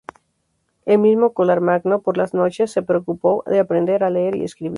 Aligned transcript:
El 0.87 0.97
mismo 0.97 1.31
Carlomagno, 1.35 2.01
por 2.01 2.17
las 2.17 2.33
noches, 2.33 2.71
se 2.71 2.81
preocupó 2.81 3.43
de 3.45 3.59
aprender 3.59 4.03
a 4.03 4.09
leer 4.09 4.35
y 4.35 4.45
escribir. 4.45 4.69